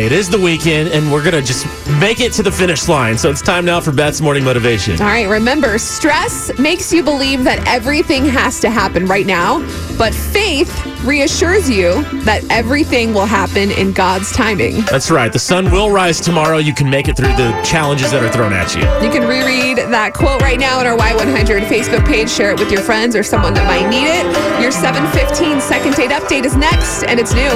It 0.00 0.12
is 0.12 0.30
the 0.30 0.38
weekend, 0.38 0.90
and 0.90 1.10
we're 1.10 1.24
going 1.24 1.34
to 1.34 1.42
just 1.42 1.66
make 1.98 2.20
it 2.20 2.32
to 2.34 2.42
the 2.44 2.52
finish 2.52 2.86
line. 2.86 3.18
So 3.18 3.30
it's 3.30 3.42
time 3.42 3.64
now 3.64 3.80
for 3.80 3.90
Beth's 3.90 4.20
morning 4.20 4.44
motivation. 4.44 4.92
All 5.00 5.08
right, 5.08 5.28
remember, 5.28 5.76
stress 5.76 6.56
makes 6.56 6.92
you 6.92 7.02
believe 7.02 7.42
that 7.42 7.66
everything 7.66 8.24
has 8.24 8.60
to 8.60 8.70
happen 8.70 9.06
right 9.06 9.26
now, 9.26 9.58
but 9.98 10.14
faith 10.14 10.70
reassures 11.04 11.68
you 11.68 12.04
that 12.22 12.44
everything 12.48 13.12
will 13.12 13.26
happen 13.26 13.72
in 13.72 13.92
God's 13.92 14.30
timing. 14.30 14.82
That's 14.82 15.10
right. 15.10 15.32
The 15.32 15.40
sun 15.40 15.68
will 15.72 15.90
rise 15.90 16.20
tomorrow. 16.20 16.58
You 16.58 16.74
can 16.74 16.88
make 16.88 17.08
it 17.08 17.16
through 17.16 17.34
the 17.34 17.60
challenges 17.64 18.12
that 18.12 18.22
are 18.22 18.30
thrown 18.30 18.52
at 18.52 18.76
you. 18.76 18.82
You 19.04 19.12
can 19.12 19.26
reread 19.26 19.78
that 19.78 20.14
quote 20.14 20.40
right 20.42 20.60
now 20.60 20.78
on 20.78 20.86
our 20.86 20.96
Y100 20.96 21.66
Facebook 21.66 22.06
page. 22.06 22.30
Share 22.30 22.52
it 22.52 22.60
with 22.60 22.70
your 22.70 22.82
friends 22.82 23.16
or 23.16 23.24
someone 23.24 23.52
that 23.54 23.66
might 23.66 23.90
need 23.90 24.06
it. 24.06 24.62
Your 24.62 24.70
715 24.70 25.60
second 25.60 25.94
date 25.94 26.10
update 26.10 26.44
is 26.44 26.54
next, 26.56 27.02
and 27.02 27.18
it's 27.18 27.34
new. 27.34 27.50